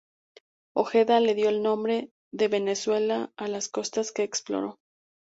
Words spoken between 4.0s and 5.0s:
que exploró.